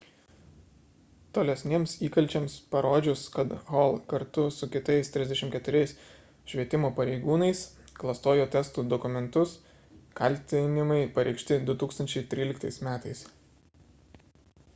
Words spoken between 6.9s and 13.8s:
pareigūnais klastojo testų dokumentus kaltinimai pareikšti 2013 m